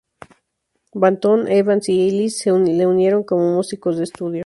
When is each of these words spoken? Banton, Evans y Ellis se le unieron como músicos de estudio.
Banton, 0.95 1.47
Evans 1.47 1.87
y 1.89 2.07
Ellis 2.07 2.39
se 2.39 2.49
le 2.49 2.87
unieron 2.87 3.23
como 3.23 3.53
músicos 3.53 3.97
de 3.97 4.05
estudio. 4.05 4.39